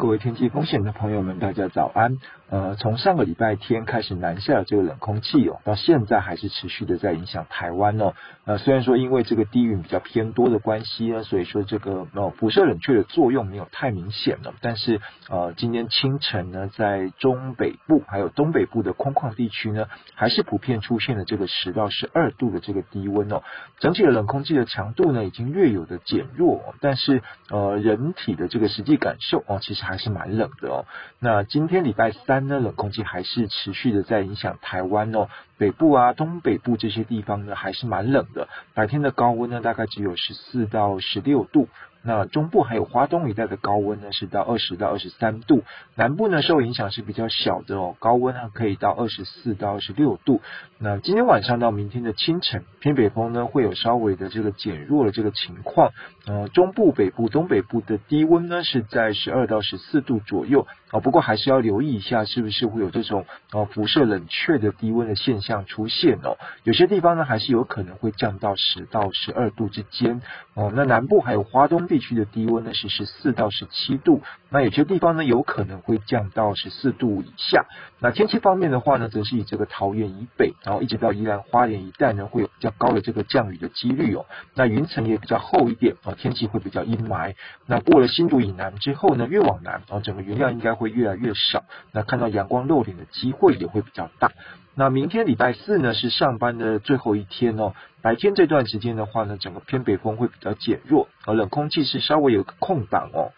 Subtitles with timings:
[0.00, 2.16] 各位天气风险的朋友们，大家早安。
[2.48, 8.14] 呃，从上个礼拜天开始南下的这个冷空气哦，到现在还是持续的在影响台湾哦。
[8.44, 14.54] 呃，虽然说因为这个低云比较偏多的关系呢，所以说这个呃辐射冷却的作用没有太明显了。
[14.62, 23.42] 但是呃，今天清晨呢，在中北部还有东北部的空旷地区呢，还是普遍出现了这个十到十二度的这个低温哦。
[23.78, 30.84] 整体的冷空气的强度呢，已经略有的减弱，但是呃，人体的这个实际感受哦，其实还是蛮冷的哦。
[31.18, 32.40] 那今天礼拜三。
[32.50, 38.48] 呢冷空气还是持续的在影响台湾哦，北部啊、东北部这些地方呢，还是蛮冷的。
[38.74, 41.68] 白天的高温呢，大概只有十四到十六度。
[42.02, 45.64] 那中部还有花东一带的高温呢，是到二十到二十三度。
[45.96, 50.40] 南部呢，受影响是比较小的哦，高温呢可以到二十四到二十六度。
[50.78, 55.92] 那今天晚上到明天的清晨，偏北风呢会有稍微的这个减弱的这个情况。
[56.26, 61.00] 呃，中部、北部、东北部的低温呢是在十二到十四度左右啊。
[61.00, 66.38] 不过还是要留意一下，是不是会有这种呃辐射冷却的低温的现象出现哦？
[66.62, 70.22] 有些地方呢还是有可能会降到十到十二度之间
[70.54, 70.72] 哦。
[70.74, 71.89] 那南部还有花东。
[71.90, 77.66] 地区的低温呢是十四到十七度，那有些地方呢有可能会降到十四度以下。
[77.98, 84.24] 那天气方面的话呢，则是以这个桃园以北，然后一直到宜兰花莲一带呢，会有比较高的这个降雨的几率哦。
[84.54, 87.34] 那云层也比较厚一点啊，天气会比较阴霾。
[87.66, 94.30] 那过了新竹以南之后呢，越往南啊，整个云量应该会越来越少，那看到阳光露脸的机会也会比较大。
[94.74, 97.74] 那明天礼拜四呢，是上班的最后一天哦。
[98.02, 103.32] 白天这段时间的话呢，整个偏北风会比较减弱，而冷空气是稍微有个空档哦。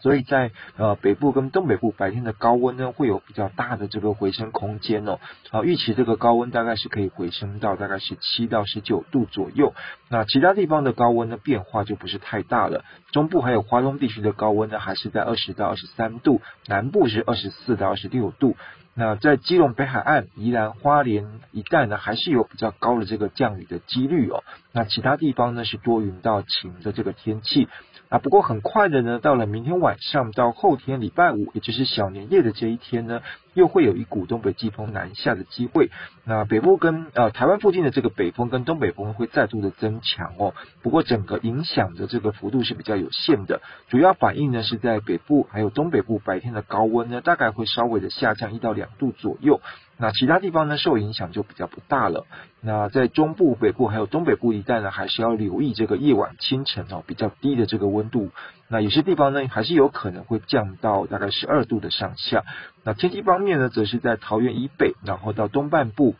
[0.00, 5.18] 所以在呃北部跟东北部白天的高温呢，会有比较大的这个回升空间哦。
[5.50, 9.74] 啊，预期这个高温大概是可以回升到大概是七到十九度左右。
[10.08, 12.84] 那其他地方的高温呢，变化就不是太大了。
[13.12, 18.56] 中部还有花东地区的高温呢，还是在二十到二十三度，南部是二十四到二十六度。
[18.96, 24.44] 那在基隆北海岸、宜兰花莲一带呢，还是有比较高的这个降雨的几率哦。
[24.72, 27.68] 那其他地方呢，是多云到晴的这个天气。
[28.08, 33.22] 啊，不过很快的呢，到了明天晚上到后天礼拜五，也就是小年夜的这一天呢，
[33.54, 35.90] 又会有一股东北季风南下的机会。
[36.24, 40.54] 那北部跟呃台湾附近的这个北风跟东北风会再度的增强哦。
[40.82, 49.60] 不过整个影响的这个幅度是比较有限的，主要反应呢是在北部还有东北部白天的高温呢，大概会稍微的下降一到两度左右。
[49.96, 52.26] 那其他地方呢，受影响就比较不大了。
[52.60, 58.30] 那在中部、北部还有东北部一带呢，还是要留意这个夜晚、清晨哦比较低的这个温度。
[58.68, 62.42] 那有些地方呢，还是有可能会降到大概十二度的上下。
[62.82, 66.16] 那天气方面呢，则是在桃园以北，然后到东半部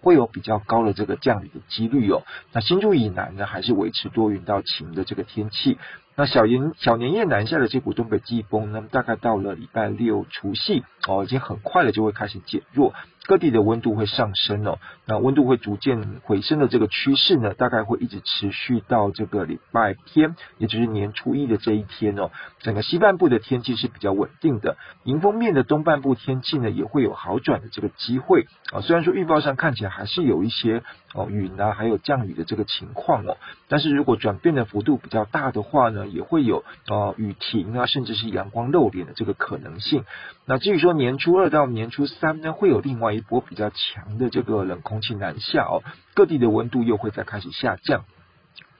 [0.00, 2.24] 会有比较高的这个降雨的几率哦。
[2.52, 5.78] 那新竹以南呢，还是维持多云到晴的这个天气。
[6.18, 12.94] 那小年小年夜南下的这股东北季风呢，大概到了礼拜六除夕哦，已经很快的就会开始减弱。
[13.26, 22.30] 各地的温度会上升哦，那温度会逐渐回升的这个趋势呢，大概会一直持续到这个礼拜天，也就是年初一的这一天哦。
[22.60, 28.80] 整个西半部的天气是比较稳定的，迎风面的东半部天气呢，也会有好转的这个机会啊。
[28.80, 33.36] 虽然说预报上看起来还是有一些哦云啊，还有降雨的这个情况哦，
[33.68, 40.04] 但是如果转变的幅度比较大的话呢，也会有呃雨停啊，甚至是阳光露脸的这个可能性。
[40.44, 45.82] 那至于说年初二到年初三呢，会有另外一波比较强的这个冷空气南下哦，
[46.14, 48.04] 各地的温度又会再开始下降。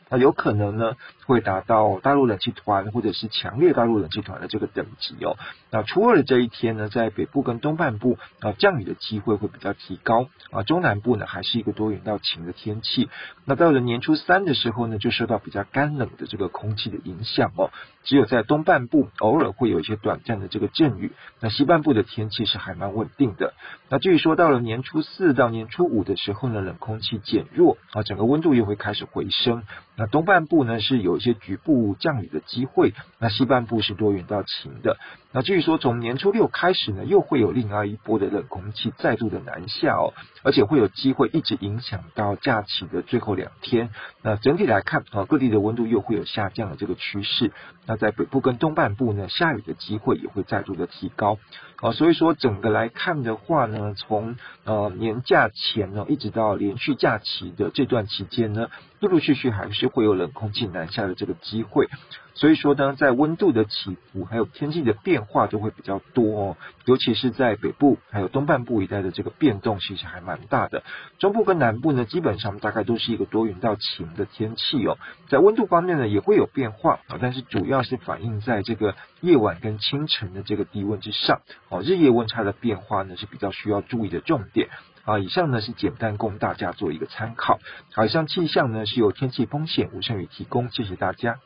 [0.09, 0.97] 那有可能呢，
[1.27, 5.37] 会达到大陆冷气团或者是强烈大陆冷气团的这个等级哦。
[5.71, 10.63] 那初二的这一天呢，在北部跟东半部啊，降雨的机会会比较提高啊。
[10.63, 13.09] 中南部呢，还是一个多云到晴的天气。
[13.45, 17.71] 那到了年初三的时候呢，就受到比较干冷的这个空气的影响哦。
[18.05, 21.11] 只有在东半部偶尔会有一些短暂的这个阵雨。
[21.41, 23.55] 那西半部的天气是还蛮稳定的。
[23.89, 29.65] 那至于说到了年初四到年初五的时候呢，冷空气减弱啊，整个温度又会开始回升。
[29.97, 34.99] 那东半部呢，是有一些局部降雨的机会，那西半部是多云到晴的。
[35.33, 40.13] 那至于说从年初六开始呢，又会有另外一波的冷空气再度的南下哦，
[40.43, 43.91] 而且会有机会一直影响到假期的最后两天。
[44.23, 47.53] 那整体来看啊，各地的温度又会有下降的这个趋势。
[47.87, 51.39] 那在北部跟东半部呢，下雨的机会也会再度的提高。
[51.81, 58.69] 啊，所以说整个来看的话呢，从呃年假前呢，一直到连续假期的这段期间呢，
[59.01, 61.89] 陆陆续续还是会有冷空气南下的这个机会。
[62.35, 70.83] 所以说呢，在温度的起伏还有天气的变化都会比较多哦，尤其是在北部还有东半部一带的这个变动其实还蛮大的。
[71.19, 74.99] 中部跟南部呢，基本上大概都是一个多云到晴的天气哦。
[75.29, 81.83] 在温度方面呢，也会有变化啊，但是主要是反映在这个夜晚跟清晨的这个低温之上哦。
[81.83, 84.69] 日夜温差的变化呢是比较需要注意的重点
[85.05, 85.19] 啊。
[85.19, 87.59] 以上呢是简单供大家做一个参考。
[87.93, 91.39] 好，以上气象呢是由天气风险吴胜宇提供，谢谢大家。